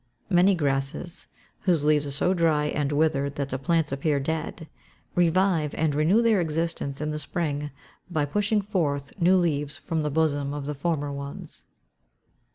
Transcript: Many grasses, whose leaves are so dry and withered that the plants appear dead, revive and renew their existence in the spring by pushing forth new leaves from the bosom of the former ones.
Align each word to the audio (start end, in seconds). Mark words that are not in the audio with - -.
Many 0.31 0.55
grasses, 0.55 1.27
whose 1.59 1.85
leaves 1.85 2.07
are 2.07 2.09
so 2.09 2.33
dry 2.33 2.65
and 2.65 2.91
withered 2.91 3.35
that 3.35 3.49
the 3.49 3.59
plants 3.59 3.91
appear 3.91 4.19
dead, 4.19 4.67
revive 5.13 5.75
and 5.75 5.93
renew 5.93 6.23
their 6.23 6.41
existence 6.41 7.01
in 7.01 7.11
the 7.11 7.19
spring 7.19 7.69
by 8.09 8.25
pushing 8.25 8.63
forth 8.63 9.13
new 9.21 9.37
leaves 9.37 9.77
from 9.77 10.01
the 10.01 10.09
bosom 10.09 10.55
of 10.55 10.65
the 10.65 10.73
former 10.73 11.11
ones. 11.11 11.65